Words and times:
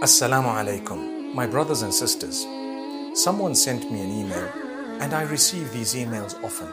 Assalamu 0.00 0.48
alaikum, 0.48 1.34
my 1.34 1.46
brothers 1.46 1.82
and 1.82 1.92
sisters. 1.92 2.46
Someone 3.12 3.54
sent 3.54 3.92
me 3.92 4.00
an 4.00 4.10
email, 4.10 4.48
and 5.02 5.12
I 5.12 5.24
receive 5.24 5.70
these 5.70 5.94
emails 5.94 6.42
often. 6.42 6.72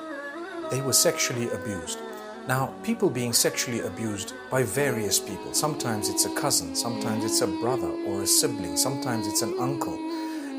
They 0.72 0.80
were 0.80 0.94
sexually 0.94 1.50
abused. 1.50 2.00
Now, 2.48 2.74
people 2.82 3.10
being 3.10 3.34
sexually 3.34 3.82
abused 3.82 4.36
by 4.50 4.64
various 4.64 5.20
people. 5.20 5.54
Sometimes 5.54 6.08
it's 6.08 6.24
a 6.24 6.34
cousin, 6.34 6.78
sometimes 6.78 7.26
it's 7.26 7.42
a 7.42 7.48
brother 7.48 7.92
or 8.08 8.22
a 8.22 8.28
sibling, 8.28 8.78
sometimes 8.78 9.28
it's 9.28 9.42
an 9.42 9.54
uncle, 9.60 9.96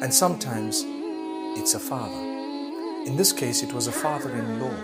and 0.02 0.12
sometimes 0.12 0.84
it's 1.58 1.72
a 1.72 1.80
father. 1.80 2.20
In 3.06 3.16
this 3.16 3.32
case, 3.32 3.62
it 3.62 3.72
was 3.72 3.86
a 3.86 3.92
father 3.92 4.36
in 4.36 4.60
law, 4.60 4.76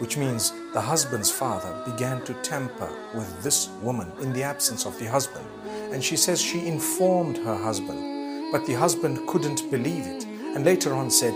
which 0.00 0.16
means 0.16 0.52
the 0.74 0.80
husband's 0.80 1.30
father 1.30 1.72
began 1.84 2.20
to 2.24 2.34
tamper 2.42 2.92
with 3.14 3.44
this 3.44 3.68
woman 3.80 4.10
in 4.20 4.32
the 4.32 4.42
absence 4.42 4.84
of 4.86 4.98
the 4.98 5.06
husband. 5.06 5.46
And 5.92 6.02
she 6.02 6.16
says 6.16 6.42
she 6.42 6.66
informed 6.66 7.38
her 7.38 7.54
husband, 7.54 8.50
but 8.50 8.66
the 8.66 8.74
husband 8.74 9.26
couldn't 9.28 9.70
believe 9.70 10.04
it, 10.04 10.24
and 10.24 10.64
later 10.64 10.92
on 10.92 11.12
said, 11.12 11.32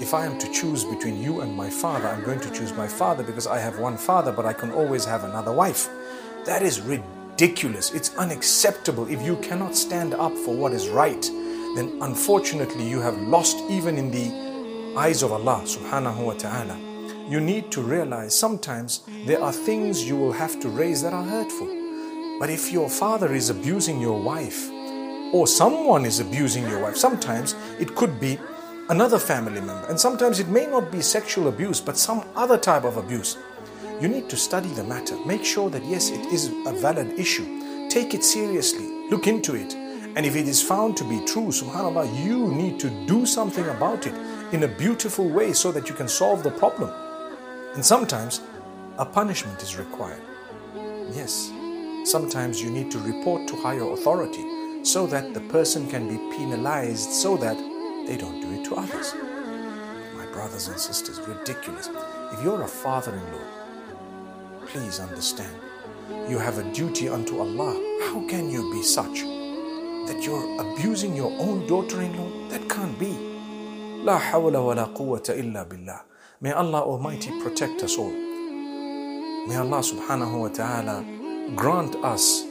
if 0.00 0.14
I 0.14 0.24
am 0.24 0.38
to 0.38 0.50
choose 0.52 0.84
between 0.84 1.20
you 1.20 1.42
and 1.42 1.54
my 1.54 1.68
father, 1.68 2.08
I'm 2.08 2.24
going 2.24 2.40
to 2.40 2.50
choose 2.50 2.72
my 2.72 2.88
father 2.88 3.22
because 3.22 3.46
I 3.46 3.58
have 3.58 3.78
one 3.78 3.98
father, 3.98 4.32
but 4.32 4.46
I 4.46 4.54
can 4.54 4.70
always 4.70 5.04
have 5.04 5.24
another 5.24 5.52
wife. 5.52 5.90
That 6.46 6.62
is 6.62 6.80
ridiculous. 6.80 7.92
It's 7.92 8.16
unacceptable. 8.16 9.06
If 9.08 9.20
you 9.20 9.36
cannot 9.36 9.76
stand 9.76 10.14
up 10.14 10.32
for 10.32 10.56
what 10.56 10.72
is 10.72 10.88
right, 10.88 11.22
then 11.76 11.98
unfortunately 12.00 12.88
you 12.88 13.00
have 13.00 13.20
lost 13.20 13.58
even 13.68 13.98
in 13.98 14.10
the 14.10 14.96
eyes 14.96 15.22
of 15.22 15.32
Allah 15.32 15.60
subhanahu 15.66 16.24
wa 16.24 16.32
ta'ala. 16.32 16.87
You 17.28 17.40
need 17.40 17.70
to 17.72 17.82
realize 17.82 18.34
sometimes 18.34 19.02
there 19.26 19.42
are 19.42 19.52
things 19.52 20.08
you 20.08 20.16
will 20.16 20.32
have 20.32 20.58
to 20.60 20.68
raise 20.70 21.02
that 21.02 21.12
are 21.12 21.24
hurtful. 21.24 21.68
But 22.40 22.48
if 22.48 22.72
your 22.72 22.88
father 22.88 23.34
is 23.34 23.50
abusing 23.50 24.00
your 24.00 24.18
wife, 24.18 24.70
or 25.34 25.46
someone 25.46 26.06
is 26.06 26.20
abusing 26.20 26.66
your 26.66 26.80
wife, 26.80 26.96
sometimes 26.96 27.54
it 27.78 27.94
could 27.94 28.18
be 28.18 28.38
another 28.88 29.18
family 29.18 29.60
member. 29.60 29.86
And 29.90 30.00
sometimes 30.00 30.40
it 30.40 30.48
may 30.48 30.66
not 30.66 30.90
be 30.90 31.02
sexual 31.02 31.48
abuse, 31.48 31.82
but 31.82 31.98
some 31.98 32.24
other 32.34 32.56
type 32.56 32.84
of 32.84 32.96
abuse. 32.96 33.36
You 34.00 34.08
need 34.08 34.30
to 34.30 34.36
study 34.38 34.70
the 34.70 34.84
matter. 34.84 35.16
Make 35.26 35.44
sure 35.44 35.68
that 35.68 35.84
yes, 35.84 36.08
it 36.08 36.24
is 36.32 36.46
a 36.64 36.72
valid 36.72 37.18
issue. 37.18 37.88
Take 37.90 38.14
it 38.14 38.24
seriously. 38.24 39.10
Look 39.10 39.26
into 39.26 39.54
it. 39.54 39.74
And 39.74 40.24
if 40.24 40.34
it 40.34 40.48
is 40.48 40.62
found 40.62 40.96
to 40.96 41.04
be 41.04 41.22
true, 41.26 41.48
subhanAllah, 41.48 42.24
you 42.24 42.48
need 42.48 42.80
to 42.80 42.88
do 43.06 43.26
something 43.26 43.68
about 43.68 44.06
it 44.06 44.14
in 44.54 44.62
a 44.62 44.68
beautiful 44.68 45.28
way 45.28 45.52
so 45.52 45.70
that 45.72 45.90
you 45.90 45.94
can 45.94 46.08
solve 46.08 46.42
the 46.42 46.50
problem. 46.50 46.90
And 47.78 47.86
sometimes 47.86 48.40
a 48.98 49.06
punishment 49.06 49.62
is 49.62 49.76
required. 49.76 50.20
Yes, 51.14 51.52
sometimes 52.02 52.60
you 52.60 52.70
need 52.70 52.90
to 52.90 52.98
report 52.98 53.46
to 53.46 53.54
higher 53.54 53.88
authority 53.92 54.82
so 54.82 55.06
that 55.06 55.32
the 55.32 55.42
person 55.42 55.88
can 55.88 56.08
be 56.08 56.16
penalized 56.36 57.08
so 57.08 57.36
that 57.36 57.56
they 58.08 58.16
don't 58.16 58.40
do 58.40 58.50
it 58.50 58.64
to 58.64 58.74
others. 58.74 59.14
My 60.16 60.26
brothers 60.32 60.66
and 60.66 60.76
sisters, 60.76 61.20
ridiculous. 61.20 61.88
If 62.32 62.42
you're 62.42 62.62
a 62.62 62.66
father 62.66 63.14
in 63.14 63.32
law, 63.32 63.46
please 64.66 64.98
understand 64.98 65.54
you 66.28 66.36
have 66.36 66.58
a 66.58 66.68
duty 66.72 67.08
unto 67.08 67.38
Allah. 67.38 67.74
How 68.10 68.26
can 68.26 68.50
you 68.50 68.72
be 68.72 68.82
such 68.82 69.20
that 70.08 70.20
you're 70.20 70.50
abusing 70.62 71.14
your 71.14 71.30
own 71.38 71.68
daughter 71.68 72.02
in 72.02 72.16
law? 72.18 72.48
That 72.48 72.68
can't 72.68 72.98
be. 72.98 73.14
La 74.02 74.18
hawla 74.18 74.66
wa 74.66 74.72
la 74.72 74.88
quwwata 74.88 75.38
illa 75.38 75.64
billah. 75.64 76.07
May 76.40 76.52
Allah 76.52 76.82
Almighty 76.82 77.32
protect 77.42 77.82
us 77.82 77.98
all. 77.98 78.12
May 78.12 79.56
Allah 79.56 79.82
subhanahu 79.82 80.38
wa 80.38 80.46
ta'ala 80.46 81.04
grant 81.56 81.96
us 81.96 82.46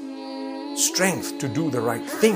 strength 0.75 1.39
to 1.39 1.47
do 1.47 1.71
the 1.71 1.79
right 1.79 2.03
thing. 2.03 2.35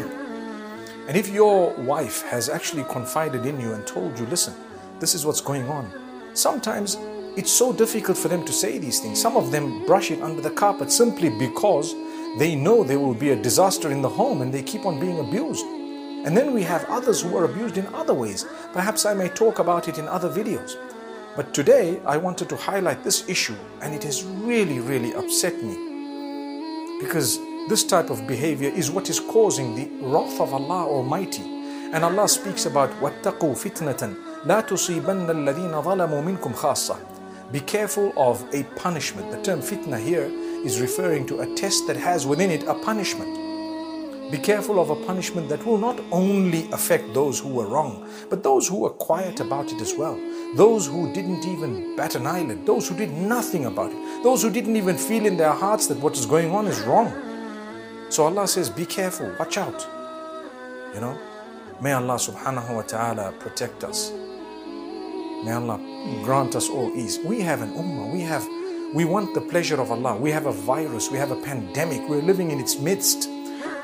And 1.10 1.18
if 1.18 1.28
your 1.28 1.74
wife 1.84 2.22
has 2.30 2.48
actually 2.48 2.86
confided 2.86 3.46
in 3.46 3.60
you 3.60 3.74
and 3.74 3.86
told 3.86 4.18
you, 4.18 4.26
listen, 4.28 4.54
this 5.02 5.14
is 5.14 5.26
what's 5.26 5.42
going 5.42 5.68
on, 5.68 5.92
sometimes 6.34 6.96
it's 7.36 7.52
so 7.52 7.74
difficult 7.74 8.18
for 8.18 8.30
them 8.30 8.46
to 8.46 8.54
say 8.54 8.78
these 8.78 9.02
things. 9.02 9.22
Some 9.22 9.36
of 9.36 9.52
them 9.52 9.86
brush 9.86 10.10
it 10.10 10.22
under 10.22 10.42
the 10.42 10.52
carpet 10.52 10.90
simply 10.90 11.28
because 11.38 11.94
they 12.40 12.56
know 12.56 12.82
there 12.82 13.00
will 13.00 13.14
be 13.14 13.32
a 13.32 13.36
disaster 13.36 13.92
in 13.92 14.02
the 14.02 14.08
home 14.08 14.42
and 14.42 14.54
they 14.54 14.64
keep 14.64 14.86
on 14.86 15.02
being 15.02 15.20
abused. 15.20 15.66
And 16.24 16.38
then 16.38 16.54
we 16.54 16.64
have 16.64 16.86
others 16.86 17.20
who 17.20 17.36
are 17.36 17.44
abused 17.44 17.78
in 17.78 17.88
other 17.88 18.14
ways. 18.14 18.46
Perhaps 18.72 19.06
I 19.06 19.14
may 19.14 19.28
talk 19.28 19.60
about 19.60 19.90
it 19.90 19.98
in 19.98 20.08
other 20.08 20.30
videos. 20.30 20.78
But 21.37 21.53
today 21.53 22.01
I 22.07 22.17
wanted 22.17 22.49
to 22.49 22.57
highlight 22.57 23.05
this 23.05 23.29
issue 23.29 23.57
and 23.83 23.95
it 23.95 24.03
has 24.05 24.25
really, 24.25 24.81
really 24.81 25.15
upset 25.15 25.63
me. 25.63 25.75
Because 27.01 27.39
this 27.69 27.85
type 27.85 28.11
of 28.11 28.27
behavior 28.27 28.71
is 28.71 28.91
what 28.91 29.11
is 29.11 29.21
causing 29.21 29.75
the 29.75 29.89
wrath 30.07 30.41
of 30.41 30.55
Allah 30.55 30.87
Almighty. 30.87 31.43
And 31.93 32.05
Allah 32.05 32.29
speaks 32.29 32.67
about 32.67 32.91
وَاتَّقُوا 33.01 33.55
فِتْنَةً 33.55 34.17
لَا 34.45 34.61
تُصِيبَنَّ 34.67 35.29
الَّذِينَ 35.29 35.83
ظَلَمُوا 35.83 36.23
مِنْكُمْ 36.23 36.55
خَاصَّةً 36.55 37.53
Be 37.53 37.61
careful 37.61 38.13
of 38.17 38.43
a 38.55 38.63
punishment. 38.77 39.31
The 39.31 39.43
term 39.43 39.61
fitna 39.61 39.99
here 39.99 40.31
is 40.65 40.81
referring 40.81 41.27
to 41.27 41.41
a 41.41 41.55
test 41.55 41.87
that 41.87 41.97
has 41.97 42.27
within 42.27 42.51
it 42.51 42.63
a 42.65 42.75
punishment. 42.75 43.50
Be 44.32 44.38
careful 44.38 44.80
of 44.80 44.90
a 44.90 44.96
punishment 44.96 45.50
that 45.50 45.66
will 45.66 45.78
not 45.78 46.00
only 46.10 46.72
affect 46.72 47.14
those 47.14 47.38
who 47.38 47.50
were 47.50 47.68
wrong, 47.68 48.08
but 48.30 48.44
those 48.44 48.66
who 48.66 48.80
were 48.80 48.90
quiet 48.92 49.42
about 49.42 49.74
it 49.74 49.82
as 49.82 49.94
well. 49.94 50.18
Those 50.56 50.88
who 50.88 51.12
didn't 51.14 51.46
even 51.46 51.98
bat 51.98 52.16
an 52.16 52.26
eyelid, 52.26 52.66
those 52.66 52.88
who 52.88 52.96
did 52.96 53.12
nothing 53.12 53.66
about 53.66 53.92
it, 53.92 54.24
those 54.24 54.42
who 54.42 54.50
didn't 54.50 54.78
even 54.78 54.98
feel 54.98 55.26
in 55.26 55.36
their 55.36 55.52
hearts 55.52 55.88
that 55.88 56.00
what 56.00 56.16
is 56.18 56.26
going 56.26 56.52
on 56.52 56.66
is 56.66 56.80
wrong. 56.82 57.12
So 58.10 58.24
Allah 58.24 58.48
says, 58.48 58.70
Be 58.70 58.86
careful, 58.86 59.34
watch 59.38 59.58
out. 59.58 59.86
You 60.94 61.02
know, 61.02 61.18
may 61.82 61.92
Allah 61.92 62.16
subhanahu 62.16 62.76
wa 62.76 62.82
ta'ala 62.84 63.34
protect 63.40 63.84
us. 63.84 64.12
May 65.44 65.52
Allah 65.52 65.78
grant 66.24 66.56
us 66.56 66.70
all 66.70 66.90
ease. 66.96 67.20
We 67.20 67.42
have 67.42 67.62
an 67.62 67.74
ummah, 67.74 68.14
we 68.14 68.22
have 68.22 68.48
we 68.94 69.06
want 69.06 69.34
the 69.34 69.40
pleasure 69.40 69.80
of 69.80 69.90
Allah. 69.90 70.18
We 70.18 70.32
have 70.32 70.48
a 70.48 70.52
virus, 70.52 71.10
we 71.10 71.18
have 71.18 71.32
a 71.32 71.42
pandemic, 71.42 72.02
we're 72.10 72.22
living 72.22 72.52
in 72.52 72.60
its 72.60 72.78
midst. 72.78 73.30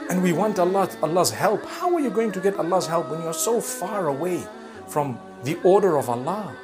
And 0.09 0.23
we 0.23 0.31
want 0.31 0.57
Allah, 0.57 0.89
Allah's 1.03 1.31
help. 1.31 1.65
How 1.65 1.93
are 1.93 1.99
you 1.99 2.09
going 2.09 2.31
to 2.31 2.39
get 2.39 2.55
Allah's 2.57 2.87
help 2.87 3.09
when 3.09 3.21
you're 3.21 3.33
so 3.33 3.59
far 3.59 4.07
away 4.07 4.41
from 4.87 5.19
the 5.43 5.59
order 5.63 5.97
of 5.97 6.09
Allah? 6.09 6.55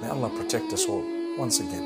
May 0.00 0.08
Allah 0.08 0.30
protect 0.30 0.72
us 0.72 0.86
all 0.86 1.04
once 1.36 1.60
again. 1.60 1.84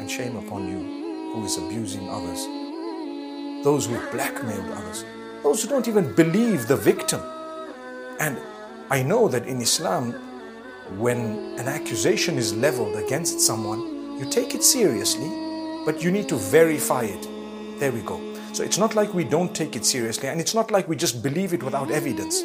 And 0.00 0.10
shame 0.10 0.36
upon 0.36 0.68
you 0.68 1.32
who 1.32 1.44
is 1.44 1.58
abusing 1.58 2.08
others, 2.08 2.44
those 3.64 3.86
who 3.86 3.98
blackmailed 4.10 4.70
others, 4.70 5.04
those 5.42 5.62
who 5.62 5.68
don't 5.68 5.86
even 5.86 6.14
believe 6.14 6.66
the 6.66 6.76
victim. 6.76 7.20
And 8.20 8.38
I 8.90 9.02
know 9.02 9.28
that 9.28 9.46
in 9.46 9.60
Islam, 9.60 10.12
when 10.96 11.58
an 11.58 11.68
accusation 11.68 12.38
is 12.38 12.54
leveled 12.54 12.96
against 12.96 13.40
someone, 13.40 14.18
you 14.18 14.24
take 14.30 14.54
it 14.54 14.64
seriously, 14.64 15.28
but 15.84 16.02
you 16.02 16.10
need 16.10 16.28
to 16.30 16.36
verify 16.36 17.02
it. 17.04 17.28
There 17.78 17.92
we 17.92 18.00
go. 18.00 18.27
So 18.52 18.64
it's 18.64 18.78
not 18.78 18.94
like 18.94 19.14
we 19.14 19.24
don't 19.24 19.54
take 19.54 19.76
it 19.76 19.84
seriously, 19.84 20.28
and 20.28 20.40
it's 20.40 20.54
not 20.54 20.70
like 20.70 20.88
we 20.88 20.96
just 20.96 21.22
believe 21.22 21.52
it 21.52 21.62
without 21.62 21.90
evidence. 21.90 22.42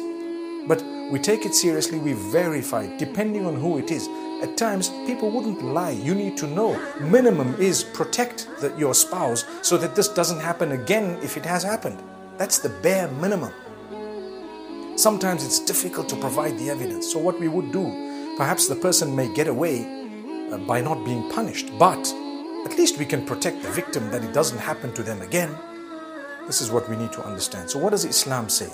But 0.66 0.82
we 1.10 1.18
take 1.18 1.44
it 1.44 1.54
seriously, 1.54 1.98
we 1.98 2.12
verify 2.12 2.84
it, 2.84 2.98
depending 2.98 3.46
on 3.46 3.56
who 3.56 3.78
it 3.78 3.90
is. 3.90 4.08
At 4.42 4.56
times, 4.56 4.88
people 5.06 5.30
wouldn't 5.30 5.62
lie. 5.62 5.90
You 5.90 6.14
need 6.14 6.36
to 6.38 6.46
know. 6.46 6.80
Minimum 7.00 7.54
is 7.56 7.84
protect 7.84 8.48
the, 8.60 8.74
your 8.76 8.94
spouse 8.94 9.44
so 9.62 9.76
that 9.78 9.94
this 9.94 10.08
doesn't 10.08 10.40
happen 10.40 10.72
again 10.72 11.18
if 11.22 11.36
it 11.36 11.44
has 11.46 11.62
happened. 11.62 12.02
That's 12.36 12.58
the 12.58 12.68
bare 12.68 13.08
minimum. 13.08 13.52
Sometimes 14.96 15.44
it's 15.44 15.60
difficult 15.60 16.08
to 16.10 16.16
provide 16.16 16.58
the 16.58 16.70
evidence. 16.70 17.12
So, 17.12 17.18
what 17.18 17.38
we 17.38 17.48
would 17.48 17.72
do, 17.72 18.36
perhaps 18.36 18.68
the 18.68 18.76
person 18.76 19.14
may 19.14 19.32
get 19.32 19.48
away 19.48 19.84
uh, 20.50 20.58
by 20.58 20.80
not 20.80 21.04
being 21.04 21.30
punished, 21.30 21.70
but 21.78 22.12
at 22.64 22.78
least 22.78 22.98
we 22.98 23.04
can 23.04 23.24
protect 23.24 23.62
the 23.62 23.70
victim 23.70 24.10
that 24.10 24.24
it 24.24 24.32
doesn't 24.32 24.58
happen 24.58 24.92
to 24.94 25.02
them 25.02 25.20
again. 25.22 25.54
This 26.46 26.60
is 26.60 26.70
what 26.70 26.88
we 26.88 26.96
need 26.96 27.12
to 27.12 27.24
understand. 27.24 27.70
So, 27.70 27.78
what 27.78 27.90
does 27.90 28.04
Islam 28.04 28.48
say? 28.48 28.66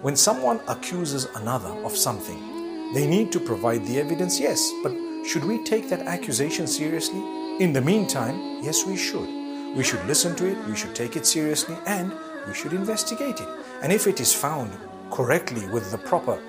When 0.00 0.16
someone 0.16 0.60
accuses 0.66 1.26
another 1.34 1.68
of 1.84 1.96
something, 1.96 2.92
they 2.94 3.06
need 3.06 3.30
to 3.32 3.40
provide 3.40 3.84
the 3.84 4.00
evidence, 4.00 4.40
yes, 4.40 4.72
but 4.82 4.92
should 5.26 5.44
we 5.44 5.62
take 5.64 5.90
that 5.90 6.02
accusation 6.02 6.66
seriously? 6.66 7.20
In 7.60 7.74
the 7.74 7.82
meantime, 7.82 8.62
yes, 8.62 8.86
we 8.86 8.96
should. 8.96 9.28
We 9.76 9.84
should 9.84 10.04
listen 10.06 10.34
to 10.36 10.46
it, 10.46 10.56
we 10.66 10.74
should 10.74 10.94
take 10.94 11.16
it 11.16 11.26
seriously, 11.26 11.76
and 11.86 12.14
we 12.46 12.54
should 12.54 12.72
investigate 12.72 13.40
it. 13.40 13.48
And 13.82 13.92
if 13.92 14.06
it 14.06 14.20
is 14.20 14.32
found 14.32 14.72
correctly 15.10 15.66
with 15.68 15.90
the 15.90 15.98
proper, 15.98 16.40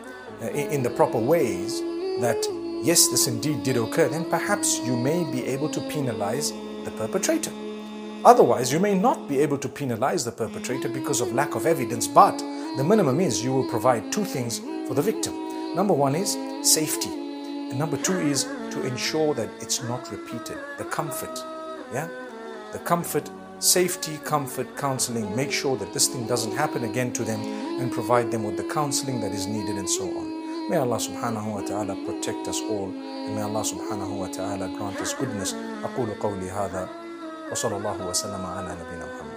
uh, 0.42 0.48
in 0.48 0.82
the 0.82 0.90
proper 0.92 1.20
ways, 1.20 1.82
that 2.22 2.42
yes, 2.84 3.10
this 3.10 3.28
indeed 3.28 3.64
did 3.64 3.76
occur, 3.76 4.08
then 4.08 4.24
perhaps 4.30 4.80
you 4.80 4.96
may 4.96 5.30
be 5.30 5.46
able 5.46 5.70
to 5.70 5.82
penalize 5.90 6.52
the 6.86 6.92
perpetrator. 6.96 7.52
Otherwise, 8.25 8.73
you 8.73 8.81
may 8.81 8.95
not 8.95 9.29
be 9.29 9.39
able 9.39 9.59
to 9.59 9.69
penalize 9.69 10.25
the 10.25 10.33
perpetrator 10.33 10.89
because 10.89 11.21
of 11.21 11.33
lack 11.35 11.55
of 11.55 11.67
evidence, 11.67 12.07
but 12.07 12.39
the 12.77 12.85
minimum 12.85 13.21
is 13.21 13.45
you 13.45 13.53
will 13.53 13.69
provide 13.69 14.11
two 14.11 14.25
things 14.25 14.61
for 14.89 14.95
the 14.95 15.03
victim. 15.03 15.35
Number 15.75 15.95
one 15.95 16.15
is 16.15 16.37
safety, 16.63 17.11
and 17.11 17.79
number 17.79 17.97
two 17.99 18.19
is 18.19 18.45
to 18.71 18.83
ensure 18.87 19.35
that 19.35 19.51
it's 19.61 19.83
not 19.83 20.11
repeated. 20.11 20.59
The 20.79 20.85
comfort, 20.85 21.39
yeah, 21.93 22.09
the 22.73 22.79
comfort 22.79 23.31
safety, 23.59 24.19
comfort, 24.25 24.77
counseling. 24.77 25.35
Make 25.35 25.53
sure 25.53 25.77
that 25.77 25.93
this 25.93 26.09
thing 26.09 26.27
doesn't 26.27 26.53
happen 26.53 26.85
again 26.85 27.13
to 27.15 27.25
them 27.25 27.41
and 27.81 27.91
provide 27.91 28.31
them 28.31 28.45
with 28.45 28.57
the 28.57 28.65
counseling 28.65 29.21
that 29.21 29.33
is 29.33 29.47
needed 29.47 29.77
and 29.77 29.89
so 29.89 30.05
on. 30.05 30.71
May 30.71 30.77
Allah 30.77 30.97
subhanahu 30.97 31.53
wa 31.53 31.61
ta'ala 31.61 31.95
protect 32.07 32.49
us 32.49 32.61
all 32.61 32.89
and 32.89 33.35
may 33.35 33.43
Allah 33.43 33.63
subhanahu 33.63 34.19
wa 34.19 34.29
ta'ala 34.29 34.69
grant 34.77 35.01
us 35.01 35.15
goodness. 35.15 35.55
أقول 35.85 36.19
قولي 36.21 36.51
هذا 36.51 36.89
وصلى 37.52 37.78
الله 37.78 38.02
وسلم 38.08 38.46
على 38.46 38.68
نبينا 38.68 39.06
محمد. 39.06 39.29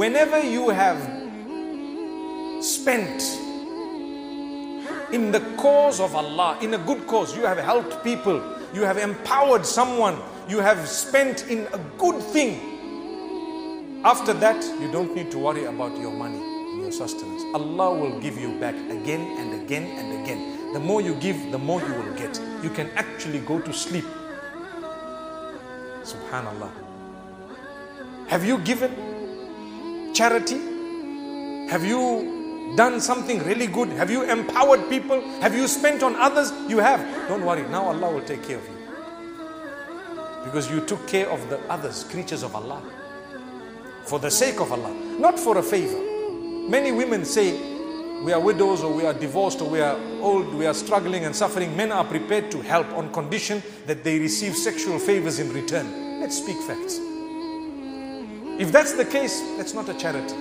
Whenever 0.00 0.40
you 0.40 0.70
have 0.70 0.98
spent 2.64 3.20
in 5.12 5.30
the 5.30 5.40
cause 5.58 6.00
of 6.00 6.14
Allah, 6.14 6.56
in 6.62 6.72
a 6.72 6.78
good 6.78 7.06
cause, 7.06 7.36
you 7.36 7.42
have 7.42 7.58
helped 7.58 8.02
people, 8.02 8.42
you 8.72 8.80
have 8.80 8.96
empowered 8.96 9.66
someone, 9.66 10.16
you 10.48 10.58
have 10.60 10.88
spent 10.88 11.48
in 11.50 11.68
a 11.74 11.78
good 11.98 12.18
thing. 12.32 14.00
After 14.02 14.32
that, 14.32 14.64
you 14.80 14.90
don't 14.90 15.14
need 15.14 15.30
to 15.32 15.38
worry 15.38 15.66
about 15.66 15.94
your 15.98 16.12
money 16.12 16.40
and 16.40 16.80
your 16.80 16.92
sustenance. 16.92 17.42
Allah 17.52 17.92
will 17.92 18.18
give 18.20 18.40
you 18.40 18.58
back 18.58 18.76
again 18.88 19.20
and 19.38 19.62
again 19.62 19.84
and 19.98 20.24
again. 20.24 20.72
The 20.72 20.80
more 20.80 21.02
you 21.02 21.14
give, 21.16 21.36
the 21.52 21.58
more 21.58 21.82
you 21.82 21.92
will 21.92 22.14
get. 22.14 22.40
You 22.62 22.70
can 22.70 22.88
actually 22.96 23.40
go 23.40 23.60
to 23.60 23.70
sleep. 23.70 24.06
Subhanallah. 26.04 26.70
Have 28.28 28.46
you 28.46 28.56
given 28.60 29.09
charity? 30.20 30.60
Have 31.70 31.82
you 31.82 32.74
done 32.76 33.00
something 33.00 33.38
really 33.44 33.66
good? 33.66 33.88
Have 34.00 34.10
you 34.10 34.22
empowered 34.24 34.86
people? 34.90 35.18
Have 35.40 35.54
you 35.54 35.66
spent 35.66 36.02
on 36.02 36.14
others? 36.16 36.52
You 36.68 36.78
have. 36.78 37.00
Don't 37.26 37.42
worry. 37.42 37.62
Now 37.68 37.84
Allah 37.84 38.12
will 38.12 38.26
take 38.32 38.42
care 38.46 38.58
of 38.58 38.68
you. 38.68 38.76
Because 40.44 40.70
you 40.70 40.80
took 40.82 41.08
care 41.08 41.26
of 41.30 41.48
the 41.48 41.58
others, 41.70 42.04
creatures 42.04 42.42
of 42.42 42.54
Allah. 42.54 42.82
For 44.04 44.18
the 44.18 44.30
sake 44.30 44.60
of 44.60 44.72
Allah, 44.72 44.92
not 45.18 45.38
for 45.38 45.56
a 45.56 45.62
favor. 45.62 45.98
Many 46.68 46.92
women 46.92 47.24
say, 47.24 47.58
we 48.22 48.34
are 48.34 48.40
widows 48.40 48.82
or 48.82 48.92
we 48.92 49.06
are 49.06 49.14
divorced 49.14 49.62
or 49.62 49.70
we 49.70 49.80
are 49.80 49.96
old, 50.20 50.52
we 50.52 50.66
are 50.66 50.74
struggling 50.74 51.24
and 51.24 51.34
suffering. 51.34 51.74
Men 51.74 51.92
are 51.92 52.04
prepared 52.04 52.50
to 52.50 52.60
help 52.60 52.92
on 52.92 53.10
condition 53.14 53.62
that 53.86 54.04
they 54.04 54.18
receive 54.18 54.54
sexual 54.54 54.98
favors 54.98 55.38
in 55.38 55.50
return. 55.54 56.20
Let's 56.20 56.36
speak 56.36 56.58
facts. 56.58 57.00
If 58.60 58.70
that's 58.72 58.92
the 58.92 59.06
case, 59.06 59.40
that's 59.56 59.72
not 59.72 59.88
a 59.88 59.94
charity. 59.94 60.34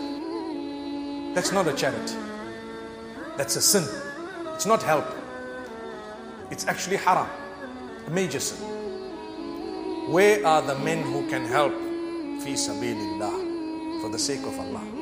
That's 1.33 1.53
not 1.53 1.69
a 1.69 1.73
charity. 1.73 2.17
That's 3.37 3.55
a 3.55 3.61
sin. 3.61 3.85
It's 4.55 4.65
not 4.65 4.83
help. 4.83 5.05
It's 6.51 6.67
actually 6.67 6.97
haram, 6.97 7.29
a 8.07 8.09
major 8.09 8.41
sin. 8.41 8.59
Where 10.11 10.45
are 10.45 10.61
the 10.61 10.75
men 10.79 11.01
who 11.01 11.29
can 11.29 11.45
help 11.45 11.71
fi 12.43 12.55
sabilillah 12.59 14.01
for 14.01 14.09
the 14.09 14.19
sake 14.19 14.43
of 14.43 14.59
Allah? 14.59 14.98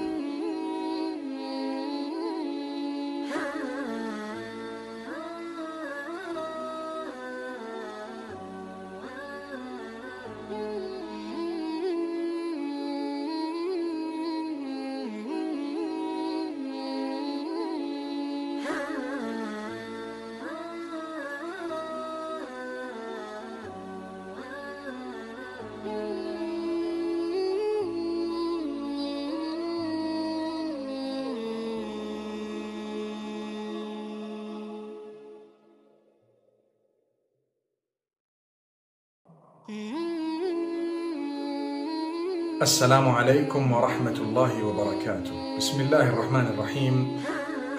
السلام 42.57 43.09
عليكم 43.09 43.71
ورحمة 43.71 44.18
الله 44.18 44.65
وبركاته. 44.65 45.57
بسم 45.57 45.77
الله 45.81 46.09
الرحمن 46.09 46.57
الرحيم. 46.57 46.95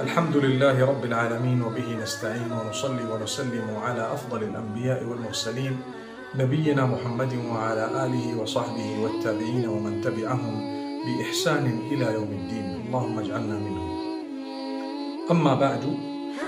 الحمد 0.00 0.36
لله 0.36 0.86
رب 0.86 1.04
العالمين 1.04 1.62
وبه 1.62 1.88
نستعين 1.98 2.46
ونصلي 2.46 3.02
ونسلم 3.10 3.66
على 3.74 4.12
أفضل 4.12 4.42
الأنبياء 4.42 5.02
والمرسلين 5.02 5.74
نبينا 6.38 6.86
محمد 6.86 7.32
وعلى 7.50 7.84
آله 8.06 8.38
وصحبه 8.38 8.88
والتابعين 9.02 9.66
ومن 9.66 9.98
تبعهم 9.98 10.54
بإحسان 11.02 11.66
إلى 11.90 12.06
يوم 12.14 12.30
الدين. 12.30 12.86
اللهم 12.86 13.18
اجعلنا 13.18 13.56
منهم. 13.58 13.90
أما 15.30 15.54
بعد 15.54 15.82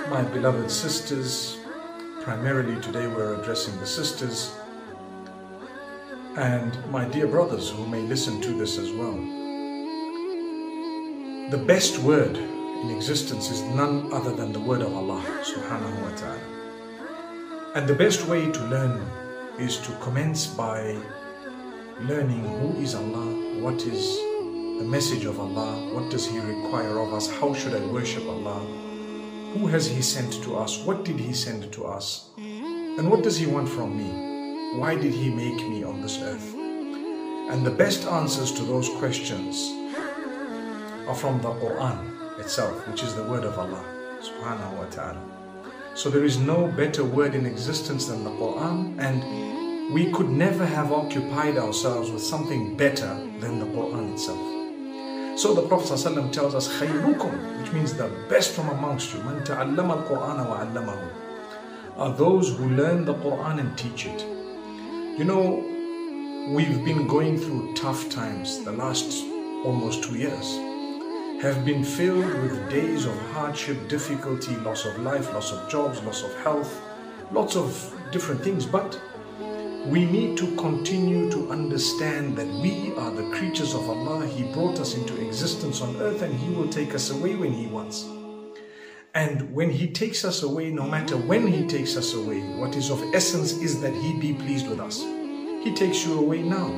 My 0.06 0.22
beloved 0.22 0.70
sisters 0.70 1.58
Primarily 2.22 2.78
today 2.78 3.10
we're 3.10 3.42
addressing 3.42 3.74
the 3.82 3.90
sisters 3.90 4.54
and 6.36 6.78
my 6.90 7.04
dear 7.06 7.26
brothers 7.26 7.70
who 7.70 7.86
may 7.86 8.00
listen 8.02 8.40
to 8.40 8.52
this 8.52 8.78
as 8.78 8.92
well. 8.92 9.18
The 11.50 11.58
best 11.66 11.98
word 11.98 12.36
in 12.36 12.90
existence 12.90 13.50
is 13.50 13.62
none 13.74 14.12
other 14.12 14.32
than 14.32 14.52
the 14.52 14.60
word 14.60 14.82
of 14.82 14.94
Allah 14.94 15.20
subhanahu 15.42 16.02
wa 16.02 16.16
ta'ala. 16.16 17.74
And 17.74 17.88
the 17.88 17.94
best 17.94 18.26
way 18.26 18.50
to 18.50 18.64
learn 18.66 19.02
is 19.58 19.78
to 19.78 19.92
commence 19.98 20.46
by 20.46 20.96
learning 22.00 22.44
who 22.60 22.80
is 22.80 22.94
Allah, 22.94 23.26
what 23.60 23.82
is 23.82 24.16
the 24.78 24.86
message 24.86 25.24
of 25.24 25.40
Allah, 25.40 25.92
what 25.92 26.10
does 26.10 26.26
He 26.26 26.38
require 26.38 26.98
of 27.00 27.12
us, 27.12 27.28
how 27.28 27.52
should 27.52 27.74
I 27.74 27.84
worship 27.86 28.24
Allah, 28.26 28.64
who 29.52 29.66
has 29.66 29.88
He 29.88 30.00
sent 30.00 30.32
to 30.44 30.56
us, 30.56 30.78
what 30.84 31.04
did 31.04 31.18
He 31.18 31.34
send 31.34 31.72
to 31.72 31.84
us, 31.84 32.30
and 32.38 33.10
what 33.10 33.22
does 33.22 33.36
He 33.36 33.46
want 33.46 33.68
from 33.68 33.98
me. 33.98 34.29
Why 34.79 34.95
did 34.95 35.13
He 35.13 35.29
make 35.29 35.57
me 35.67 35.83
on 35.83 36.01
this 36.01 36.19
earth? 36.21 36.53
And 37.51 37.65
the 37.65 37.71
best 37.71 38.05
answers 38.05 38.51
to 38.53 38.63
those 38.63 38.89
questions 38.97 39.71
are 41.07 41.15
from 41.15 41.41
the 41.41 41.49
Quran 41.49 42.39
itself, 42.39 42.87
which 42.87 43.03
is 43.03 43.15
the 43.15 43.23
word 43.23 43.43
of 43.43 43.57
Allah 43.57 43.83
subhanahu 44.21 44.77
wa 44.77 44.85
ta'ala. 44.85 45.21
So 45.95 46.09
there 46.09 46.25
is 46.25 46.37
no 46.37 46.67
better 46.67 47.03
word 47.03 47.35
in 47.35 47.45
existence 47.45 48.05
than 48.07 48.23
the 48.23 48.31
Quran, 48.31 48.99
and 48.99 49.93
we 49.93 50.11
could 50.11 50.29
never 50.29 50.65
have 50.65 50.91
occupied 50.91 51.57
ourselves 51.57 52.11
with 52.11 52.21
something 52.21 52.75
better 52.75 53.13
than 53.39 53.59
the 53.59 53.65
Quran 53.65 54.13
itself. 54.13 54.41
So 55.39 55.53
the 55.53 55.67
Prophet 55.67 55.91
ﷺ 55.93 56.31
tells 56.31 56.55
us, 56.55 56.67
خَيْرُكُمْ, 56.79 57.61
which 57.61 57.71
means 57.71 57.93
the 57.93 58.09
best 58.29 58.51
from 58.51 58.69
amongst 58.69 59.13
you, 59.13 59.19
مَنْ 59.19 59.45
تَعَلَّمَ 59.45 60.07
الْقُرْآنَ 60.07 60.39
وَعَلَّمَهُ 60.47 60.99
are 61.97 62.13
those 62.13 62.57
who 62.57 62.69
learn 62.69 63.05
the 63.05 63.13
Quran 63.15 63.59
and 63.59 63.77
teach 63.77 64.05
it. 64.05 64.25
You 65.20 65.26
know, 65.26 65.62
we've 66.48 66.82
been 66.82 67.06
going 67.06 67.36
through 67.36 67.74
tough 67.74 68.08
times 68.08 68.64
the 68.64 68.72
last 68.72 69.26
almost 69.66 70.02
two 70.02 70.16
years, 70.16 70.56
have 71.42 71.62
been 71.62 71.84
filled 71.84 72.24
with 72.24 72.70
days 72.70 73.04
of 73.04 73.14
hardship, 73.32 73.86
difficulty, 73.86 74.56
loss 74.56 74.86
of 74.86 74.98
life, 75.00 75.30
loss 75.34 75.52
of 75.52 75.68
jobs, 75.68 76.00
loss 76.04 76.22
of 76.22 76.34
health, 76.36 76.80
lots 77.32 77.54
of 77.54 77.94
different 78.10 78.42
things. 78.42 78.64
But 78.64 78.98
we 79.84 80.06
need 80.06 80.38
to 80.38 80.56
continue 80.56 81.30
to 81.32 81.50
understand 81.50 82.34
that 82.38 82.46
we 82.46 82.94
are 82.96 83.10
the 83.10 83.28
creatures 83.36 83.74
of 83.74 83.90
Allah. 83.90 84.26
He 84.26 84.50
brought 84.54 84.80
us 84.80 84.94
into 84.94 85.20
existence 85.20 85.82
on 85.82 85.96
earth 85.96 86.22
and 86.22 86.32
He 86.32 86.48
will 86.48 86.68
take 86.68 86.94
us 86.94 87.10
away 87.10 87.36
when 87.36 87.52
He 87.52 87.66
wants. 87.66 88.06
And 89.14 89.52
when 89.52 89.70
He 89.70 89.88
takes 89.88 90.24
us 90.24 90.44
away, 90.44 90.70
no 90.70 90.86
matter 90.86 91.16
when 91.16 91.44
He 91.44 91.66
takes 91.66 91.96
us 91.96 92.14
away, 92.14 92.40
what 92.56 92.76
is 92.76 92.90
of 92.90 93.02
essence 93.12 93.54
is 93.54 93.80
that 93.80 93.92
He 93.92 94.20
be 94.20 94.34
pleased 94.34 94.68
with 94.68 94.78
us. 94.78 95.00
He 95.00 95.74
takes 95.74 96.06
you 96.06 96.16
away 96.16 96.42
now, 96.42 96.68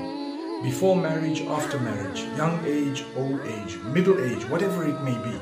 before 0.63 0.97
marriage, 0.97 1.43
after 1.43 1.79
marriage, 1.79 2.21
young 2.39 2.65
age, 2.65 3.05
old 3.17 3.41
age, 3.43 3.77
middle 3.85 4.19
age, 4.19 4.49
whatever 4.49 4.89
it 4.89 5.03
may 5.03 5.17
be. 5.23 5.39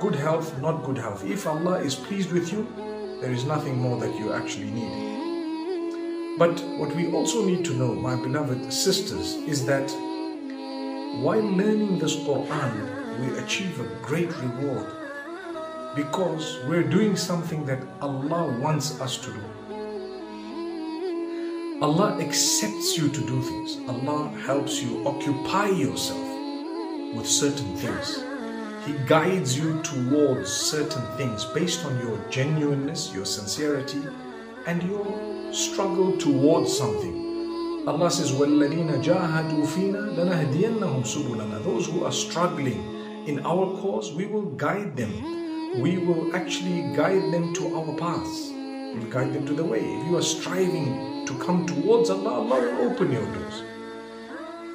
Good 0.00 0.14
health, 0.14 0.58
not 0.62 0.84
good 0.84 0.96
health. 0.96 1.22
If 1.22 1.46
Allah 1.46 1.80
is 1.80 1.94
pleased 1.94 2.32
with 2.32 2.50
you, 2.50 2.66
there 3.20 3.30
is 3.30 3.44
nothing 3.44 3.76
more 3.76 4.00
that 4.00 4.18
you 4.18 4.32
actually 4.32 4.70
need. 4.70 6.38
But 6.38 6.58
what 6.78 6.96
we 6.96 7.12
also 7.12 7.44
need 7.44 7.62
to 7.66 7.74
know, 7.74 7.92
my 7.92 8.16
beloved 8.16 8.72
sisters, 8.72 9.34
is 9.34 9.66
that 9.66 9.90
while 11.20 11.42
learning 11.42 11.98
this 11.98 12.16
Quran, 12.16 13.20
we 13.20 13.38
achieve 13.38 13.78
a 13.78 13.84
great 14.02 14.34
reward 14.38 15.01
because 15.95 16.59
we're 16.67 16.83
doing 16.83 17.15
something 17.15 17.65
that 17.65 17.79
Allah 18.01 18.57
wants 18.59 19.01
us 19.01 19.17
to 19.17 19.31
do. 19.33 19.43
Allah 21.81 22.17
accepts 22.19 22.97
you 22.97 23.09
to 23.09 23.21
do 23.21 23.41
things. 23.41 23.77
Allah 23.87 24.29
helps 24.45 24.81
you 24.81 25.07
occupy 25.07 25.67
yourself 25.69 26.27
with 27.15 27.27
certain 27.27 27.75
things. 27.77 28.23
He 28.85 28.93
guides 29.05 29.57
you 29.57 29.81
towards 29.83 30.49
certain 30.51 31.05
things 31.17 31.45
based 31.45 31.85
on 31.85 31.99
your 31.99 32.17
genuineness, 32.29 33.13
your 33.13 33.25
sincerity, 33.25 34.01
and 34.65 34.81
your 34.83 35.53
struggle 35.53 36.17
towards 36.17 36.75
something. 36.75 37.85
Allah 37.87 38.11
says, 38.11 38.31
وَالَّذِينَ 38.33 39.03
جَاهَدُوا 39.03 39.65
فِينَا 39.65 40.17
لَنَهْدِيَنَّهُمْ 40.17 41.03
سُبُلَنَا 41.03 41.63
Those 41.63 41.87
who 41.87 42.03
are 42.05 42.11
struggling 42.11 43.25
in 43.27 43.39
our 43.45 43.79
cause, 43.81 44.13
we 44.13 44.25
will 44.25 44.49
guide 44.57 44.97
them. 44.97 45.40
we 45.76 45.96
will 45.98 46.36
actually 46.36 46.94
guide 46.94 47.32
them 47.32 47.54
to 47.54 47.76
our 47.76 47.96
paths. 47.96 48.50
We'll 48.52 49.10
guide 49.10 49.32
them 49.32 49.46
to 49.46 49.54
the 49.54 49.64
way. 49.64 49.80
If 49.80 50.06
you 50.06 50.16
are 50.18 50.22
striving 50.22 51.24
to 51.26 51.38
come 51.38 51.66
towards 51.66 52.10
Allah, 52.10 52.34
Allah 52.34 52.60
will 52.60 52.90
open 52.90 53.10
your 53.10 53.24
doors. 53.24 53.62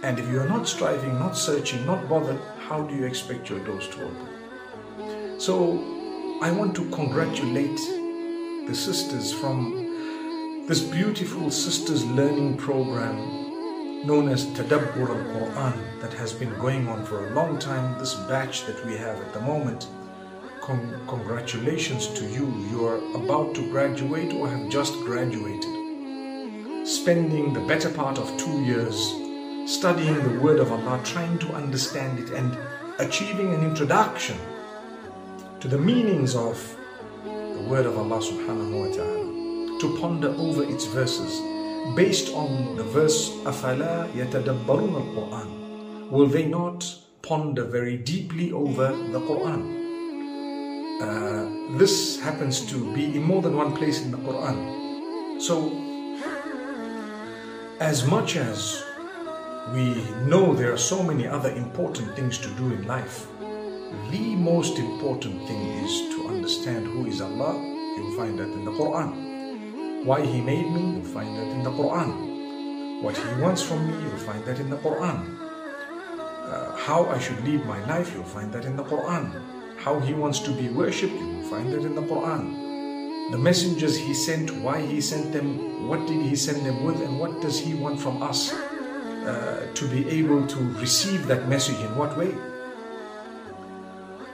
And 0.03 0.17
if 0.17 0.27
you 0.27 0.39
are 0.39 0.47
not 0.47 0.67
striving, 0.67 1.13
not 1.19 1.37
searching, 1.37 1.85
not 1.85 2.09
bothered, 2.09 2.39
how 2.67 2.81
do 2.81 2.95
you 2.95 3.05
expect 3.05 3.49
your 3.49 3.59
doors 3.59 3.87
to 3.89 4.03
open? 4.05 5.39
So 5.39 6.39
I 6.41 6.51
want 6.51 6.75
to 6.77 6.89
congratulate 6.89 7.77
the 8.67 8.73
sisters 8.73 9.31
from 9.31 10.65
this 10.67 10.81
beautiful 10.81 11.51
sisters 11.51 12.03
learning 12.05 12.57
program 12.57 13.15
known 14.05 14.29
as 14.29 14.45
Tadabbur 14.47 15.09
al-Quran 15.09 16.01
that 16.01 16.13
has 16.13 16.33
been 16.33 16.53
going 16.59 16.87
on 16.87 17.05
for 17.05 17.27
a 17.27 17.33
long 17.35 17.59
time. 17.59 17.99
This 17.99 18.15
batch 18.29 18.65
that 18.65 18.83
we 18.85 18.97
have 18.97 19.19
at 19.19 19.33
the 19.33 19.41
moment, 19.41 19.87
con 20.66 21.00
congratulations 21.06 22.08
to 22.18 22.24
you. 22.24 22.46
You 22.70 22.86
are 22.86 22.98
about 23.14 23.54
to 23.54 23.70
graduate 23.70 24.32
or 24.34 24.48
have 24.48 24.68
just 24.68 24.94
graduated 25.04 25.82
spending 26.84 27.52
the 27.52 27.60
better 27.60 27.88
part 27.88 28.18
of 28.18 28.36
two 28.36 28.60
years 28.62 29.14
studying 29.66 30.18
the 30.22 30.40
Word 30.40 30.58
of 30.58 30.72
Allah, 30.72 31.00
trying 31.04 31.38
to 31.38 31.54
understand 31.54 32.18
it 32.18 32.30
and 32.30 32.58
achieving 32.98 33.54
an 33.54 33.62
introduction 33.62 34.36
to 35.60 35.68
the 35.68 35.78
meanings 35.78 36.34
of 36.34 36.58
the 37.24 37.64
Word 37.70 37.86
of 37.86 37.96
Allah 37.96 38.18
subhanahu 38.18 38.80
wa 38.82 38.90
ta'ala, 38.90 39.78
to 39.78 39.98
ponder 40.00 40.34
over 40.34 40.64
its 40.64 40.86
verses 40.86 41.40
based 41.94 42.34
on 42.34 42.76
the 42.76 42.82
verse 42.82 43.30
أَفَلَا 43.44 44.10
يَتَدَبَّرُونَ 44.14 44.94
الْقُرْآنِ 44.94 46.10
Will 46.10 46.26
they 46.26 46.46
not 46.46 46.84
ponder 47.22 47.64
very 47.64 47.96
deeply 47.96 48.50
over 48.50 48.88
the 48.88 49.20
Quran? 49.20 49.75
Uh, 50.99 51.45
this 51.77 52.19
happens 52.19 52.65
to 52.65 52.91
be 52.95 53.15
in 53.15 53.21
more 53.21 53.41
than 53.41 53.55
one 53.55 53.75
place 53.75 54.01
in 54.01 54.09
the 54.09 54.17
Quran. 54.17 55.39
So 55.39 55.69
as 57.79 58.03
much 58.07 58.35
as 58.35 58.83
we 59.73 59.93
know 60.25 60.55
there 60.55 60.73
are 60.73 60.77
so 60.77 61.03
many 61.03 61.27
other 61.27 61.51
important 61.51 62.15
things 62.15 62.39
to 62.39 62.49
do 62.55 62.73
in 62.73 62.87
life, 62.87 63.27
the 64.09 64.35
most 64.35 64.79
important 64.79 65.47
thing 65.47 65.61
is 65.85 66.15
to 66.15 66.29
understand 66.29 66.87
who 66.87 67.05
is 67.05 67.21
Allah. 67.21 67.53
You'll 67.95 68.17
find 68.17 68.39
that 68.39 68.49
in 68.49 68.65
the 68.65 68.71
Quran. 68.71 70.03
Why 70.03 70.25
He 70.25 70.41
made 70.41 70.71
me, 70.71 70.95
you'll 70.95 71.13
find 71.13 71.37
that 71.37 71.47
in 71.53 71.61
the 71.61 71.71
Quran. 71.71 73.03
What 73.03 73.15
He 73.15 73.41
wants 73.41 73.61
from 73.61 73.85
me, 73.85 73.93
you'll 74.03 74.25
find 74.25 74.43
that 74.45 74.59
in 74.59 74.71
the 74.71 74.77
Quran. 74.77 75.37
Uh, 76.47 76.75
how 76.75 77.05
I 77.05 77.19
should 77.19 77.43
lead 77.43 77.65
my 77.65 77.85
life, 77.85 78.13
you'll 78.15 78.23
find 78.23 78.51
that 78.53 78.65
in 78.65 78.75
the 78.75 78.83
Quran. 78.83 79.46
How 79.87 79.99
He 79.99 80.13
wants 80.13 80.39
to 80.39 80.51
be 80.51 80.67
worshipped, 80.67 81.13
you 81.13 81.25
will 81.25 81.49
find 81.49 81.71
that 81.71 81.85
in 81.85 81.95
the 81.95 82.01
Quran 82.01 83.31
the 83.31 83.37
messengers 83.37 83.97
he 83.97 84.13
sent, 84.13 84.51
why 84.55 84.81
he 84.81 84.99
sent 84.99 85.31
them, 85.31 85.87
what 85.87 86.05
did 86.07 86.21
he 86.21 86.35
send 86.35 86.65
them 86.65 86.83
with, 86.83 86.99
and 87.01 87.17
what 87.17 87.39
does 87.41 87.57
he 87.57 87.73
want 87.73 87.97
from 87.97 88.21
us 88.21 88.51
uh, 88.51 89.65
to 89.73 89.87
be 89.87 90.01
able 90.09 90.45
to 90.47 90.59
receive 90.81 91.25
that 91.27 91.47
message 91.47 91.79
in 91.79 91.95
what 91.95 92.17
way. 92.17 92.35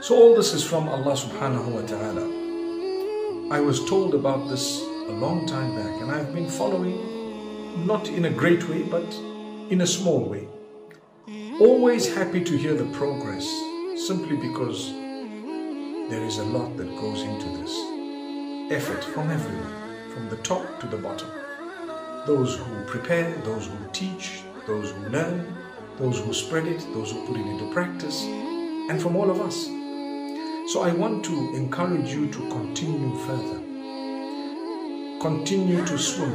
So 0.02 0.16
all 0.16 0.34
this 0.36 0.56
is 0.56 0.64
from 0.64 0.90
Allah 0.90 1.14
subhanahu 1.14 1.70
wa 1.78 1.86
ta'ala. 1.94 2.26
I 3.56 3.60
was 3.60 3.86
told 3.86 4.16
about 4.16 4.50
this 4.50 4.82
a 4.82 5.16
long 5.26 5.46
time 5.46 5.76
back 5.76 6.02
and 6.02 6.12
I've 6.12 6.34
been 6.34 6.50
following, 6.50 6.98
not 7.86 8.10
in 8.10 8.26
a 8.26 8.32
great 8.32 8.68
way, 8.70 8.82
but 8.82 9.06
in 9.70 9.82
a 9.82 9.88
small 9.88 10.26
way. 10.26 10.48
Always 11.60 12.12
happy 12.12 12.44
to 12.44 12.58
hear 12.58 12.74
the 12.74 12.90
progress, 12.98 13.46
simply 14.10 14.36
because 14.36 15.03
there 16.10 16.22
is 16.22 16.38
a 16.38 16.44
lot 16.44 16.76
that 16.76 16.90
goes 16.98 17.22
into 17.22 17.46
this 17.58 17.74
effort 18.72 19.04
from 19.04 19.32
everyone, 19.32 20.12
from 20.14 20.30
the 20.30 20.36
top 20.38 20.80
to 20.82 20.88
the 20.88 20.98
bottom. 20.98 21.30
Those 22.28 22.58
who 22.58 22.84
prepare, 22.86 23.34
those 23.44 23.68
who 23.68 23.78
teach, 23.94 24.44
those 24.68 24.92
who 24.92 25.10
learn, 25.10 25.56
those 25.98 26.20
who 26.20 26.34
spread 26.34 26.68
it, 26.68 26.86
those 26.94 27.12
who 27.12 27.26
put 27.26 27.38
it 27.38 27.46
into 27.46 27.72
practice, 27.74 28.24
and 28.24 29.02
from 29.02 29.16
all 29.16 29.32
of 29.32 29.40
us. 29.40 29.66
So 30.74 30.82
I 30.82 30.92
want 30.92 31.24
to 31.26 31.56
encourage 31.56 32.14
you 32.14 32.30
to 32.30 32.50
continue 32.50 33.18
further. 33.20 33.60
Continue 35.22 35.86
to 35.86 35.98
swim. 35.98 36.34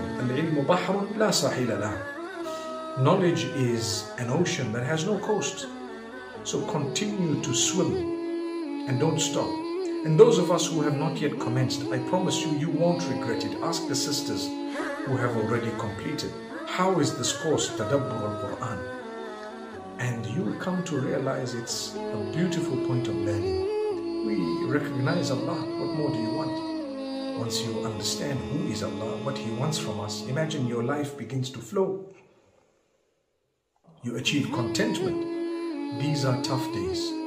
Knowledge 3.04 3.44
is 3.44 4.10
an 4.18 4.30
ocean 4.30 4.72
that 4.72 4.84
has 4.84 5.04
no 5.04 5.18
coast. 5.18 5.66
So 6.44 6.62
continue 6.66 7.42
to 7.42 7.54
swim 7.54 8.17
and 8.88 8.98
don't 8.98 9.20
stop. 9.20 9.48
And 10.04 10.18
those 10.18 10.38
of 10.38 10.50
us 10.50 10.66
who 10.66 10.80
have 10.82 10.96
not 10.96 11.20
yet 11.20 11.38
commenced, 11.38 11.82
I 11.92 11.98
promise 11.98 12.40
you, 12.40 12.52
you 12.58 12.70
won't 12.70 13.06
regret 13.08 13.44
it. 13.44 13.54
Ask 13.62 13.86
the 13.86 13.94
sisters 13.94 14.46
who 15.04 15.16
have 15.16 15.36
already 15.36 15.70
completed. 15.78 16.32
How 16.66 16.98
is 16.98 17.16
this 17.18 17.36
course, 17.36 17.68
Tadabbur 17.70 18.20
al-Quran? 18.28 18.78
And 19.98 20.24
you 20.26 20.42
will 20.42 20.58
come 20.58 20.82
to 20.84 20.98
realize 20.98 21.54
it's 21.54 21.94
a 21.96 22.30
beautiful 22.32 22.76
point 22.86 23.08
of 23.08 23.16
learning. 23.16 24.26
We 24.26 24.36
recognize 24.66 25.30
Allah. 25.30 25.60
What 25.80 25.96
more 25.98 26.10
do 26.10 26.18
you 26.18 26.32
want? 26.32 27.38
Once 27.38 27.60
you 27.60 27.84
understand 27.84 28.38
who 28.38 28.68
is 28.72 28.82
Allah, 28.82 29.16
what 29.24 29.36
He 29.36 29.50
wants 29.50 29.78
from 29.78 30.00
us, 30.00 30.26
imagine 30.28 30.66
your 30.66 30.82
life 30.82 31.18
begins 31.18 31.50
to 31.50 31.58
flow. 31.58 32.06
You 34.02 34.16
achieve 34.16 34.50
contentment. 34.52 36.00
These 36.00 36.24
are 36.24 36.40
tough 36.42 36.64
days. 36.72 37.17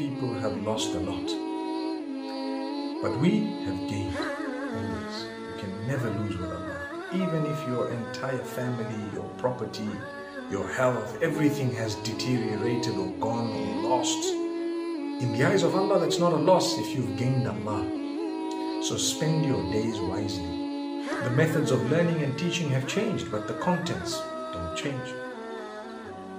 People 0.00 0.32
have 0.32 0.56
lost 0.62 0.94
a 0.94 0.98
lot. 0.98 1.26
But 3.02 3.20
we 3.20 3.40
have 3.66 3.80
gained 3.86 4.16
always. 4.16 5.16
You 5.46 5.56
can 5.58 5.86
never 5.86 6.08
lose 6.08 6.38
with 6.38 6.50
Allah. 6.50 7.08
Even 7.12 7.44
if 7.44 7.68
your 7.68 7.90
entire 7.90 8.38
family, 8.38 8.98
your 9.12 9.28
property, 9.36 9.90
your 10.50 10.66
health, 10.66 11.18
everything 11.20 11.70
has 11.74 11.96
deteriorated 11.96 12.96
or 12.96 13.08
gone 13.20 13.50
or 13.50 13.90
lost. 13.90 14.24
In 15.22 15.34
the 15.36 15.44
eyes 15.44 15.64
of 15.64 15.74
Allah, 15.74 16.00
that's 16.00 16.18
not 16.18 16.32
a 16.32 16.36
loss 16.50 16.78
if 16.78 16.96
you've 16.96 17.18
gained 17.18 17.46
Allah. 17.46 17.84
So 18.82 18.96
spend 18.96 19.44
your 19.44 19.62
days 19.70 20.00
wisely. 20.00 21.04
The 21.24 21.34
methods 21.36 21.70
of 21.70 21.90
learning 21.90 22.22
and 22.22 22.38
teaching 22.38 22.70
have 22.70 22.88
changed, 22.88 23.30
but 23.30 23.46
the 23.46 23.58
contents 23.68 24.18
don't 24.54 24.74
change. 24.78 25.10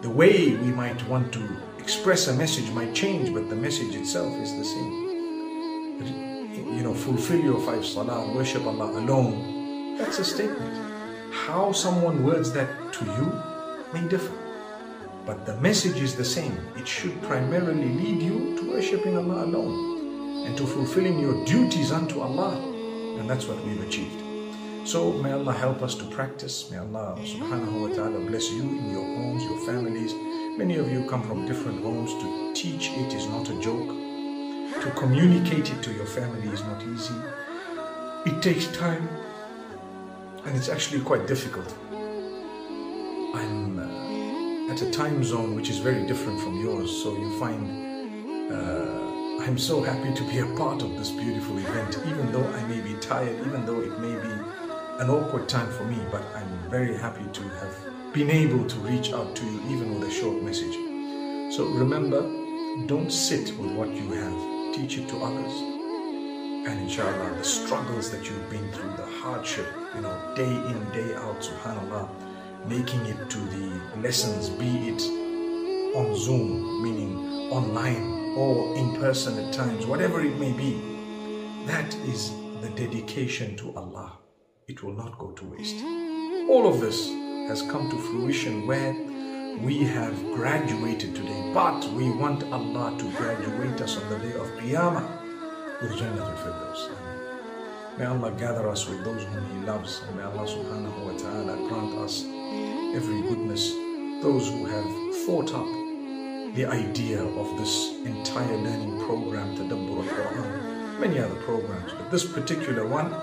The 0.01 0.09
way 0.09 0.55
we 0.55 0.71
might 0.71 1.07
want 1.07 1.31
to 1.33 1.47
express 1.81 2.27
a 2.27 2.33
message 2.33 2.69
might 2.71 2.93
change, 2.93 3.33
but 3.33 3.49
the 3.49 3.55
message 3.55 3.95
itself 3.95 4.33
is 4.37 4.55
the 4.55 4.65
same 4.65 5.11
you 6.81 6.87
know, 6.87 6.93
fulfill 6.95 7.39
your 7.39 7.59
five 7.59 7.85
salah, 7.85 8.33
worship 8.33 8.65
Allah 8.65 8.89
alone, 8.99 9.97
that's 9.97 10.17
a 10.17 10.25
statement. 10.25 10.73
How 11.31 11.71
someone 11.71 12.23
words 12.23 12.51
that 12.53 12.93
to 12.93 13.05
you 13.05 13.27
may 13.93 14.07
differ. 14.07 14.33
But 15.25 15.45
the 15.45 15.57
message 15.57 16.01
is 16.01 16.15
the 16.15 16.25
same. 16.25 16.57
It 16.75 16.87
should 16.87 17.21
primarily 17.21 17.89
lead 17.89 18.21
you 18.21 18.57
to 18.57 18.71
worshipping 18.71 19.15
Allah 19.15 19.45
alone 19.45 20.45
and 20.47 20.57
to 20.57 20.65
fulfilling 20.65 21.19
your 21.19 21.45
duties 21.45 21.91
unto 21.91 22.21
Allah. 22.21 22.57
And 23.19 23.29
that's 23.29 23.45
what 23.45 23.63
we've 23.63 23.83
achieved. 23.83 24.17
So 24.83 25.13
may 25.13 25.31
Allah 25.33 25.53
help 25.53 25.83
us 25.83 25.93
to 25.95 26.05
practice. 26.05 26.71
May 26.71 26.77
Allah 26.77 27.13
subhanahu 27.21 27.89
wa 27.89 27.95
ta'ala 27.95 28.19
bless 28.25 28.49
you 28.49 28.63
in 28.63 28.89
your 28.89 29.05
homes, 29.05 29.43
your 29.43 29.59
families. 29.67 30.13
Many 30.57 30.75
of 30.75 30.91
you 30.91 31.05
come 31.05 31.23
from 31.23 31.45
different 31.45 31.81
homes. 31.81 32.11
To 32.21 32.53
teach 32.53 32.91
it 32.91 33.13
is 33.13 33.25
not 33.27 33.49
a 33.49 33.59
joke. 33.61 33.87
To 34.81 34.91
communicate 34.97 35.71
it 35.71 35.81
to 35.83 35.93
your 35.93 36.05
family 36.05 36.47
is 36.49 36.61
not 36.63 36.83
easy. 36.83 37.15
It 38.25 38.41
takes 38.41 38.67
time 38.67 39.07
and 40.45 40.55
it's 40.57 40.67
actually 40.67 41.01
quite 41.01 41.25
difficult. 41.25 41.73
I'm 43.33 43.79
uh, 43.79 44.73
at 44.73 44.81
a 44.81 44.91
time 44.91 45.23
zone 45.23 45.55
which 45.55 45.69
is 45.69 45.77
very 45.77 46.05
different 46.05 46.39
from 46.41 46.59
yours, 46.59 46.91
so 47.01 47.15
you 47.15 47.39
find 47.39 48.51
uh, 48.51 49.43
I'm 49.43 49.57
so 49.57 49.81
happy 49.81 50.13
to 50.13 50.23
be 50.27 50.39
a 50.39 50.45
part 50.57 50.81
of 50.83 50.97
this 50.97 51.11
beautiful 51.11 51.57
event, 51.57 51.97
even 52.05 52.31
though 52.31 52.45
I 52.45 52.63
may 52.65 52.81
be 52.81 52.93
tired, 52.99 53.39
even 53.47 53.65
though 53.65 53.79
it 53.79 53.97
may 53.99 54.15
be 54.15 54.33
an 54.99 55.09
awkward 55.09 55.47
time 55.47 55.71
for 55.71 55.85
me, 55.85 55.97
but 56.11 56.23
I'm 56.35 56.69
very 56.69 56.95
happy 56.97 57.25
to 57.31 57.41
have 57.41 57.90
been 58.13 58.29
able 58.29 58.65
to 58.65 58.75
reach 58.79 59.13
out 59.13 59.33
to 59.37 59.45
you 59.45 59.61
even 59.69 59.97
with 59.97 60.09
a 60.09 60.11
short 60.11 60.43
message. 60.43 60.73
So 61.55 61.65
remember, 61.69 62.21
don't 62.85 63.09
sit 63.09 63.57
with 63.57 63.71
what 63.71 63.89
you 63.89 64.11
have, 64.11 64.75
teach 64.75 64.97
it 64.97 65.07
to 65.09 65.17
others. 65.17 65.53
And 66.67 66.81
inshallah, 66.81 67.35
the 67.37 67.43
struggles 67.43 68.11
that 68.11 68.25
you've 68.25 68.49
been 68.49 68.69
through, 68.73 68.97
the 68.97 69.05
hardship, 69.05 69.65
you 69.95 70.01
know, 70.01 70.33
day 70.35 70.43
in, 70.43 70.89
day 70.91 71.15
out, 71.15 71.39
subhanAllah, 71.39 72.09
making 72.67 72.99
it 73.05 73.29
to 73.29 73.37
the 73.37 73.81
lessons, 74.01 74.49
be 74.49 74.89
it 74.89 75.01
on 75.95 76.13
Zoom, 76.13 76.83
meaning 76.83 77.49
online, 77.49 78.35
or 78.35 78.75
in 78.75 78.93
person 78.97 79.39
at 79.39 79.53
times, 79.53 79.85
whatever 79.85 80.19
it 80.19 80.37
may 80.37 80.51
be, 80.51 80.81
that 81.65 81.95
is 82.07 82.33
the 82.59 82.69
dedication 82.75 83.55
to 83.55 83.73
Allah. 83.77 84.17
It 84.67 84.83
will 84.83 84.93
not 84.93 85.17
go 85.17 85.31
to 85.31 85.45
waste. 85.45 85.81
All 86.49 86.67
of 86.67 86.81
this 86.81 87.20
has 87.47 87.61
come 87.63 87.89
to 87.89 87.97
fruition 87.97 88.67
where 88.67 88.95
we 89.59 89.79
have 89.79 90.15
graduated 90.33 91.15
today, 91.15 91.51
but 91.53 91.83
we 91.93 92.09
want 92.09 92.43
Allah 92.51 92.95
to 92.97 93.11
graduate 93.11 93.79
us 93.81 93.97
on 93.97 94.09
the 94.09 94.19
day 94.19 94.33
of 94.33 94.47
Qiyamah 94.57 95.81
with 95.81 95.91
Jannatul 95.91 96.37
Firdaus. 96.37 96.89
May 97.97 98.05
Allah 98.05 98.31
gather 98.31 98.67
us 98.69 98.87
with 98.87 99.03
those 99.03 99.23
whom 99.23 99.45
He 99.51 99.65
loves, 99.65 100.01
and 100.07 100.15
may 100.15 100.23
Allah 100.23 100.47
subhanahu 100.47 101.05
wa 101.05 101.13
ta'ala 101.17 101.57
grant 101.67 101.93
us 101.99 102.23
every 102.95 103.21
goodness. 103.21 103.71
Those 104.23 104.49
who 104.49 104.65
have 104.65 104.89
thought 105.25 105.53
up 105.53 105.67
the 106.55 106.65
idea 106.65 107.23
of 107.23 107.57
this 107.57 107.95
entire 108.05 108.57
learning 108.57 108.99
program, 109.05 109.55
Tadabbur 109.57 110.07
al-Quran, 110.07 110.99
many 110.99 111.19
other 111.19 111.35
programs, 111.43 111.91
but 111.93 112.09
this 112.11 112.25
particular 112.25 112.87
one, 112.87 113.13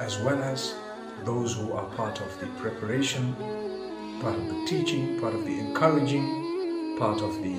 as 0.00 0.18
well 0.20 0.42
as 0.42 0.74
those 1.22 1.54
who 1.56 1.72
are 1.72 1.86
part 1.96 2.20
of 2.20 2.40
the 2.40 2.46
preparation, 2.60 3.34
part 4.20 4.36
of 4.36 4.46
the 4.48 4.64
teaching, 4.66 5.18
part 5.20 5.34
of 5.34 5.44
the 5.44 5.58
encouraging, 5.58 6.96
part 6.98 7.20
of 7.20 7.34
the 7.42 7.54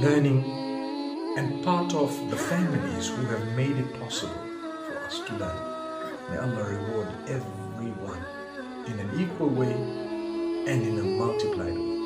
learning, 0.00 0.44
and 1.36 1.64
part 1.64 1.94
of 1.94 2.10
the 2.30 2.36
families 2.36 3.08
who 3.08 3.24
have 3.26 3.46
made 3.56 3.76
it 3.76 4.00
possible 4.00 4.34
for 4.86 4.98
us 4.98 5.20
to 5.26 5.32
learn. 5.34 5.76
May 6.30 6.38
Allah 6.38 6.64
reward 6.64 7.08
everyone 7.28 8.24
in 8.86 8.98
an 8.98 9.20
equal 9.20 9.48
way 9.48 9.72
and 9.72 10.82
in 10.82 10.98
a 10.98 11.02
multiplied 11.02 11.74
way. 11.74 11.96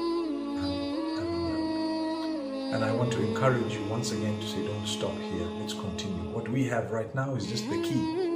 And 2.73 2.85
I 2.85 2.93
want 2.93 3.13
to 3.13 3.23
encourage 3.23 3.75
you 3.75 3.85
once 3.87 4.13
again 4.13 4.39
to 4.41 4.47
say, 4.47 4.65
don't 4.67 4.87
stop 4.87 5.17
here, 5.19 5.47
let's 5.59 5.75
continue. 5.75 6.31
What 6.31 6.49
we 6.49 6.67
have 6.67 6.91
right 6.91 7.13
now 7.15 7.35
is 7.35 7.47
just 7.47 7.69
the 7.69 7.83
key 7.83 8.30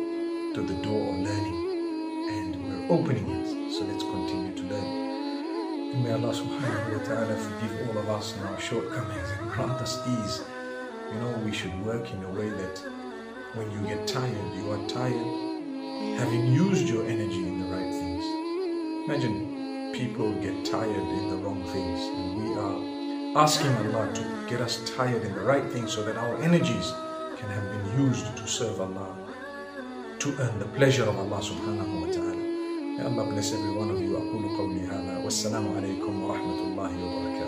to 0.54 0.62
the 0.62 0.74
door 0.84 1.08
of 1.10 1.18
learning, 1.18 2.28
and 2.30 2.54
we're 2.62 2.96
opening 2.96 3.28
it, 3.28 3.72
so 3.74 3.82
let's 3.84 4.04
continue 4.04 4.54
to 4.54 4.62
learn. 4.62 5.94
And 5.94 6.04
may 6.04 6.12
Allah 6.12 6.32
subhanahu 6.32 6.92
wa 6.94 7.02
ta'ala 7.02 7.34
forgive 7.34 7.88
all 7.88 7.98
of 7.98 8.08
us 8.08 8.36
and 8.36 8.46
our 8.46 8.60
shortcomings 8.60 9.28
and 9.40 9.50
grant 9.50 9.82
us 9.82 9.98
ease. 10.06 10.44
You 11.10 11.18
know, 11.18 11.42
we 11.44 11.50
should 11.50 11.74
work 11.84 12.08
in 12.12 12.22
a 12.22 12.30
way 12.30 12.50
that 12.50 12.78
when 13.54 13.66
you 13.72 13.82
get 13.82 14.06
tired, 14.06 14.54
you 14.54 14.70
are 14.70 14.86
tired, 14.86 15.26
having 16.22 16.46
used 16.52 16.86
your 16.86 17.02
energy 17.02 17.42
in 17.50 17.58
the 17.58 17.66
right 17.74 17.90
things. 17.90 18.24
Imagine 19.10 19.90
people 19.92 20.30
get 20.38 20.64
tired 20.64 21.08
in 21.18 21.30
the 21.30 21.36
wrong 21.42 21.64
things, 21.74 21.98
and 22.14 22.38
we 22.38 22.54
are 22.54 23.42
asking 23.42 23.74
Allah 23.82 24.06
to 24.14 24.22
get 24.48 24.60
us 24.60 24.88
tired 24.94 25.24
in 25.24 25.34
the 25.34 25.42
right 25.42 25.66
things 25.72 25.92
so 25.92 26.04
that 26.04 26.14
our 26.14 26.38
energies 26.38 26.94
can 27.42 27.50
have 27.50 27.66
been 27.74 28.06
used 28.06 28.36
to 28.36 28.46
serve 28.46 28.80
Allah, 28.80 29.23
to 30.19 30.27
earn 30.39 30.59
the 30.59 30.65
pleasure 30.77 31.03
of 31.07 31.15
Allah 31.17 31.39
subhanahu 31.39 31.93
wa 32.03 32.07
ta'ala. 32.11 32.43
May 32.97 33.03
Allah 33.07 33.23
bless 33.31 33.53
every 33.53 33.71
one 33.71 33.89
of 33.91 33.99
you. 34.01 34.11
أقول 34.19 34.43
قولي 34.57 34.83
هذا 34.87 35.23
والسلام 35.23 35.65
عليكم 35.77 36.13
ورحمة 36.23 36.59
الله 36.67 36.91
وبركاته 37.05 37.42